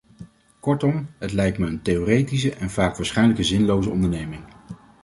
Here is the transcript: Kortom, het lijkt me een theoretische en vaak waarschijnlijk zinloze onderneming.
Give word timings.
Kortom, 0.59 1.07
het 1.17 1.31
lijkt 1.33 1.57
me 1.57 1.67
een 1.67 1.81
theoretische 1.81 2.53
en 2.53 2.69
vaak 2.69 2.95
waarschijnlijk 2.95 3.43
zinloze 3.45 3.89
onderneming. 3.89 4.43